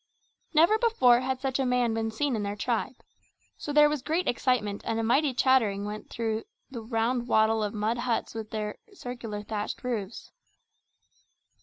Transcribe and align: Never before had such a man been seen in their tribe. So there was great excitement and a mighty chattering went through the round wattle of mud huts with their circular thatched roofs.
Never 0.55 0.79
before 0.79 1.19
had 1.19 1.39
such 1.39 1.59
a 1.59 1.63
man 1.63 1.93
been 1.93 2.09
seen 2.09 2.35
in 2.35 2.41
their 2.41 2.55
tribe. 2.55 2.95
So 3.55 3.71
there 3.71 3.87
was 3.87 4.01
great 4.01 4.27
excitement 4.27 4.81
and 4.83 4.99
a 4.99 5.03
mighty 5.03 5.31
chattering 5.31 5.85
went 5.85 6.09
through 6.09 6.45
the 6.71 6.81
round 6.81 7.27
wattle 7.27 7.61
of 7.63 7.75
mud 7.75 7.99
huts 7.99 8.33
with 8.33 8.49
their 8.49 8.79
circular 8.95 9.43
thatched 9.43 9.83
roofs. 9.83 10.31